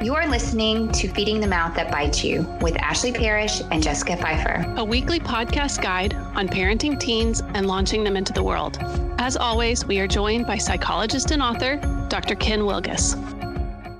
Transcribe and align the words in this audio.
You 0.00 0.14
are 0.14 0.28
listening 0.28 0.92
to 0.92 1.08
Feeding 1.08 1.40
the 1.40 1.48
Mouth 1.48 1.74
That 1.74 1.90
Bites 1.90 2.22
You 2.22 2.42
with 2.60 2.76
Ashley 2.76 3.10
Parrish 3.10 3.60
and 3.72 3.82
Jessica 3.82 4.16
Pfeiffer, 4.16 4.72
a 4.76 4.84
weekly 4.84 5.18
podcast 5.18 5.82
guide 5.82 6.14
on 6.14 6.46
parenting 6.46 7.00
teens 7.00 7.42
and 7.54 7.66
launching 7.66 8.04
them 8.04 8.16
into 8.16 8.32
the 8.32 8.44
world. 8.44 8.78
As 9.18 9.36
always, 9.36 9.84
we 9.84 9.98
are 9.98 10.06
joined 10.06 10.46
by 10.46 10.56
psychologist 10.56 11.32
and 11.32 11.42
author 11.42 11.78
Dr. 12.08 12.36
Ken 12.36 12.60
Wilgus. 12.60 13.16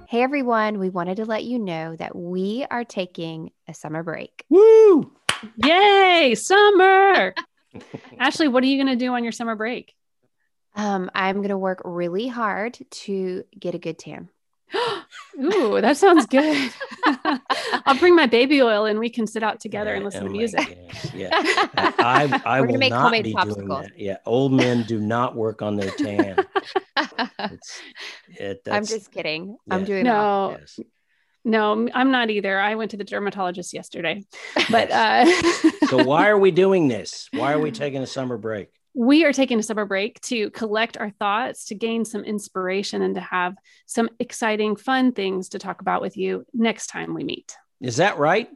Hey 0.09 0.23
everyone, 0.23 0.79
we 0.79 0.89
wanted 0.89 1.17
to 1.17 1.25
let 1.25 1.43
you 1.43 1.59
know 1.59 1.97
that 1.97 2.15
we 2.15 2.65
are 2.71 2.85
taking 2.85 3.51
a 3.67 3.75
summer 3.75 4.05
break. 4.05 4.45
Woo! 4.49 5.11
Yay, 5.57 6.37
summer! 6.37 7.35
Ashley, 8.21 8.47
what 8.47 8.63
are 8.63 8.69
you 8.69 8.77
going 8.77 8.97
to 8.97 9.05
do 9.05 9.15
on 9.15 9.25
your 9.25 9.33
summer 9.33 9.57
break? 9.57 9.97
Um, 10.77 11.11
I'm 11.13 11.39
going 11.39 11.49
to 11.49 11.59
work 11.59 11.83
really 11.85 12.29
hard 12.29 12.79
to 12.89 13.43
get 13.59 13.75
a 13.75 13.79
good 13.79 13.99
tan. 13.99 14.29
Ooh, 15.41 15.81
that 15.81 15.97
sounds 15.97 16.27
good. 16.27 16.73
I'll 17.87 17.99
bring 17.99 18.15
my 18.15 18.27
baby 18.27 18.63
oil 18.63 18.85
and 18.85 18.99
we 18.99 19.09
can 19.09 19.27
sit 19.27 19.43
out 19.43 19.61
together 19.61 19.91
yeah, 19.91 19.97
and 19.97 20.05
listen 20.05 20.25
oh 20.25 20.27
to 20.27 20.33
music. 20.33 20.79
Yeah, 21.15 21.31
I, 21.33 22.41
I, 22.45 22.59
I 22.59 22.61
will 22.61 22.77
make 22.77 22.91
not 22.91 23.13
be 23.13 23.33
popsicles. 23.33 23.55
doing 23.55 23.69
that. 23.69 23.99
Yeah, 23.99 24.17
old 24.27 24.53
men 24.53 24.83
do 24.83 25.01
not 25.01 25.37
work 25.37 25.63
on 25.63 25.77
their 25.77 25.91
tan. 25.91 26.45
It, 28.31 28.63
I'm 28.71 28.85
just 28.85 29.11
kidding. 29.11 29.57
Yeah. 29.67 29.75
I'm 29.75 29.85
doing 29.85 30.05
no. 30.05 30.57
Yes. 30.59 30.79
No, 31.45 31.89
I'm 31.95 32.11
not 32.11 32.31
either. 32.31 32.59
I 32.59 32.75
went 32.75 32.91
to 32.91 32.97
the 32.97 33.05
dermatologist 33.05 33.73
yesterday. 33.73 34.25
But 34.71 34.91
uh 34.91 35.25
so 35.87 36.05
why 36.05 36.29
are 36.29 36.39
we 36.39 36.51
doing 36.51 36.89
this? 36.89 37.29
Why 37.33 37.53
are 37.53 37.61
we 37.61 37.71
taking 37.71 38.03
a 38.03 38.07
summer 38.07 38.37
break? 38.37 38.69
We 38.99 39.25
are 39.25 39.33
taking 39.33 39.61
a 39.61 39.63
summer 39.63 39.85
break 39.85 40.21
to 40.23 40.51
collect 40.51 40.97
our 40.97 41.11
thoughts, 41.11 41.67
to 41.67 41.77
gain 41.77 42.05
some 42.05 42.25
inspiration, 42.25 43.01
and 43.01 43.15
to 43.15 43.21
have 43.21 43.55
some 43.87 44.11
exciting, 44.19 44.75
fun 44.75 45.13
things 45.13 45.51
to 45.51 45.61
talk 45.61 45.81
about 45.81 46.03
with 46.03 46.17
you 46.17 46.45
next 46.53 46.89
time 46.89 47.15
we 47.15 47.23
meet. 47.23 47.57
Is 47.81 47.99
that 47.99 48.19
right? 48.19 48.51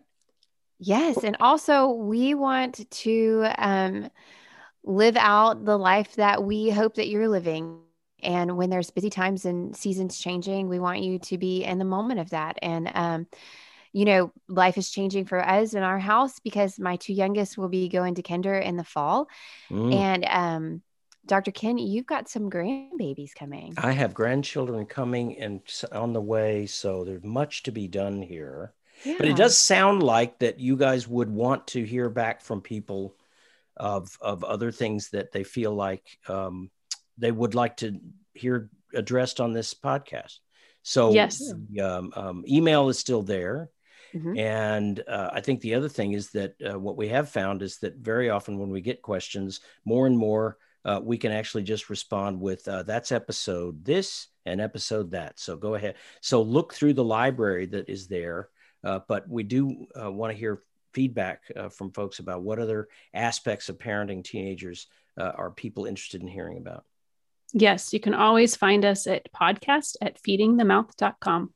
Yes. 0.80 1.22
And 1.22 1.36
also, 1.38 1.90
we 1.90 2.34
want 2.34 2.90
to 2.90 3.46
um, 3.56 4.10
live 4.82 5.16
out 5.16 5.64
the 5.64 5.78
life 5.78 6.16
that 6.16 6.42
we 6.42 6.70
hope 6.70 6.96
that 6.96 7.06
you're 7.06 7.28
living. 7.28 7.78
And 8.20 8.56
when 8.56 8.68
there's 8.68 8.90
busy 8.90 9.10
times 9.10 9.44
and 9.44 9.76
seasons 9.76 10.18
changing, 10.18 10.68
we 10.68 10.80
want 10.80 11.02
you 11.02 11.20
to 11.20 11.38
be 11.38 11.62
in 11.62 11.78
the 11.78 11.84
moment 11.84 12.18
of 12.18 12.30
that. 12.30 12.58
And 12.62 12.90
um, 12.92 13.26
you 13.92 14.04
know, 14.04 14.32
life 14.48 14.78
is 14.78 14.90
changing 14.90 15.26
for 15.26 15.46
us 15.46 15.74
in 15.74 15.82
our 15.82 15.98
house 15.98 16.38
because 16.40 16.78
my 16.78 16.96
two 16.96 17.12
youngest 17.12 17.58
will 17.58 17.68
be 17.68 17.88
going 17.88 18.14
to 18.14 18.22
kinder 18.22 18.54
in 18.54 18.76
the 18.76 18.84
fall. 18.84 19.28
Mm. 19.70 19.94
And 19.94 20.24
um, 20.28 20.82
Dr. 21.26 21.50
Ken, 21.50 21.78
you've 21.78 22.06
got 22.06 22.28
some 22.28 22.50
grandbabies 22.50 23.34
coming. 23.34 23.74
I 23.76 23.92
have 23.92 24.14
grandchildren 24.14 24.86
coming 24.86 25.38
and 25.38 25.60
on 25.92 26.12
the 26.12 26.20
way. 26.20 26.66
So 26.66 27.04
there's 27.04 27.22
much 27.22 27.64
to 27.64 27.72
be 27.72 27.86
done 27.86 28.22
here. 28.22 28.72
Yeah. 29.04 29.16
But 29.18 29.28
it 29.28 29.36
does 29.36 29.56
sound 29.56 30.02
like 30.02 30.38
that 30.38 30.58
you 30.58 30.76
guys 30.76 31.06
would 31.06 31.30
want 31.30 31.66
to 31.68 31.84
hear 31.84 32.08
back 32.08 32.40
from 32.40 32.60
people 32.60 33.16
of, 33.76 34.16
of 34.20 34.44
other 34.44 34.70
things 34.70 35.10
that 35.10 35.32
they 35.32 35.44
feel 35.44 35.74
like 35.74 36.18
um, 36.28 36.70
they 37.18 37.32
would 37.32 37.54
like 37.54 37.78
to 37.78 38.00
hear 38.32 38.70
addressed 38.94 39.40
on 39.40 39.52
this 39.52 39.74
podcast. 39.74 40.38
So 40.82 41.12
yes, 41.12 41.38
the, 41.70 41.80
um, 41.80 42.12
um, 42.16 42.44
email 42.48 42.88
is 42.88 42.98
still 42.98 43.22
there. 43.22 43.70
Mm-hmm. 44.14 44.38
And 44.38 45.04
uh, 45.08 45.30
I 45.32 45.40
think 45.40 45.60
the 45.60 45.74
other 45.74 45.88
thing 45.88 46.12
is 46.12 46.30
that 46.30 46.54
uh, 46.64 46.78
what 46.78 46.96
we 46.96 47.08
have 47.08 47.28
found 47.28 47.62
is 47.62 47.78
that 47.78 47.96
very 47.96 48.30
often 48.30 48.58
when 48.58 48.70
we 48.70 48.80
get 48.80 49.02
questions, 49.02 49.60
more 49.84 50.06
and 50.06 50.16
more, 50.16 50.58
uh, 50.84 51.00
we 51.02 51.16
can 51.16 51.32
actually 51.32 51.62
just 51.62 51.90
respond 51.90 52.40
with 52.40 52.66
uh, 52.66 52.82
that's 52.82 53.12
episode 53.12 53.84
this 53.84 54.28
and 54.44 54.60
episode 54.60 55.12
that. 55.12 55.38
So 55.38 55.56
go 55.56 55.74
ahead. 55.76 55.94
So 56.20 56.42
look 56.42 56.74
through 56.74 56.94
the 56.94 57.04
library 57.04 57.66
that 57.66 57.88
is 57.88 58.08
there. 58.08 58.48
Uh, 58.84 58.98
but 59.06 59.28
we 59.28 59.44
do 59.44 59.86
uh, 60.00 60.10
want 60.10 60.32
to 60.32 60.38
hear 60.38 60.62
feedback 60.92 61.44
from 61.70 61.90
folks 61.92 62.18
about 62.18 62.42
what 62.42 62.58
other 62.58 62.88
aspects 63.14 63.70
of 63.70 63.78
parenting 63.78 64.22
teenagers 64.22 64.88
are 65.16 65.50
people 65.50 65.86
interested 65.86 66.20
in 66.20 66.28
hearing 66.28 66.58
about. 66.58 66.84
Yes, 67.54 67.92
you 67.92 68.00
can 68.00 68.14
always 68.14 68.56
find 68.56 68.84
us 68.84 69.06
at 69.06 69.32
podcast 69.32 69.96
at 70.02 70.20
feedingthemouth.com. 70.22 71.52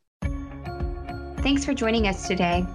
Thanks 1.38 1.64
for 1.64 1.74
joining 1.74 2.06
us 2.06 2.26
today. 2.26 2.66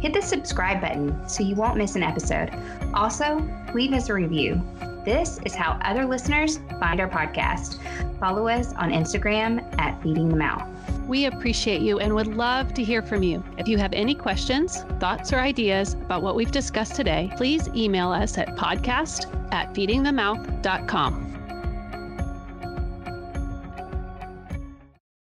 Hit 0.00 0.12
the 0.12 0.22
subscribe 0.22 0.80
button 0.80 1.28
so 1.28 1.42
you 1.42 1.54
won't 1.54 1.76
miss 1.76 1.96
an 1.96 2.02
episode. 2.02 2.50
Also, 2.94 3.42
leave 3.74 3.92
us 3.92 4.08
a 4.08 4.14
review. 4.14 4.60
This 5.04 5.40
is 5.46 5.54
how 5.54 5.78
other 5.82 6.04
listeners 6.04 6.58
find 6.78 7.00
our 7.00 7.08
podcast. 7.08 7.78
Follow 8.18 8.46
us 8.48 8.74
on 8.74 8.90
Instagram 8.90 9.64
at 9.80 10.02
Feeding 10.02 10.28
the 10.28 10.36
Mouth. 10.36 10.68
We 11.06 11.24
appreciate 11.24 11.80
you 11.80 11.98
and 12.00 12.14
would 12.14 12.26
love 12.26 12.74
to 12.74 12.84
hear 12.84 13.00
from 13.00 13.22
you. 13.22 13.42
If 13.56 13.66
you 13.66 13.78
have 13.78 13.94
any 13.94 14.14
questions, 14.14 14.82
thoughts, 15.00 15.32
or 15.32 15.38
ideas 15.38 15.94
about 15.94 16.22
what 16.22 16.36
we've 16.36 16.52
discussed 16.52 16.94
today, 16.94 17.32
please 17.36 17.68
email 17.68 18.12
us 18.12 18.36
at 18.36 18.48
podcast 18.56 19.32
at 19.52 19.72
feedingthemouth.com. 19.72 21.37